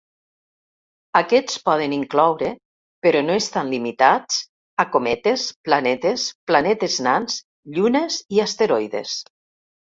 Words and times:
Aquests 1.17 1.57
poden 1.65 1.91
incloure, 1.97 2.47
però 3.07 3.21
no 3.25 3.35
estan 3.41 3.69
limitats 3.73 4.39
a, 4.45 4.87
cometes, 4.95 5.45
planetes, 5.69 6.25
planetes 6.53 6.97
nans, 7.11 7.37
llunes 7.77 8.19
i 8.39 8.43
asteroides. 8.49 9.15